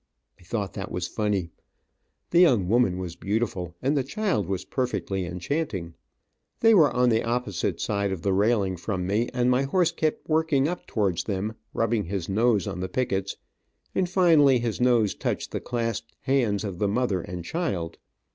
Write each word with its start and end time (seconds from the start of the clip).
I 0.39 0.43
thought 0.43 0.73
that 0.73 0.91
was 0.91 1.07
funny. 1.07 1.51
The 2.31 2.39
young 2.39 2.67
woman 2.67 2.97
was 2.97 3.15
beautiful, 3.15 3.75
and 3.83 3.95
the 3.95 4.03
child 4.03 4.47
was 4.47 4.65
perfectly 4.65 5.27
enchanting. 5.27 5.93
They 6.61 6.73
were 6.73 6.89
on 6.91 7.09
the 7.09 7.23
opposite 7.23 7.79
side 7.79 8.11
of 8.11 8.23
the 8.23 8.33
railing 8.33 8.77
from 8.77 9.05
me, 9.05 9.29
and 9.31 9.51
my 9.51 9.61
horse 9.61 9.91
kept 9.91 10.27
working 10.27 10.67
up 10.67 10.87
towards 10.87 11.25
them, 11.25 11.53
rubbing 11.71 12.05
his 12.05 12.27
nose 12.27 12.65
on 12.65 12.79
the 12.79 12.89
pickets, 12.89 13.37
and 13.93 14.09
finally 14.09 14.57
his 14.57 14.81
nose 14.81 15.13
touched 15.13 15.51
the 15.51 15.61
clasped 15.61 16.15
hands 16.21 16.63
of 16.63 16.79
the 16.79 16.87
mother 16.87 17.21
and 17.21 17.45
child. 17.45 17.99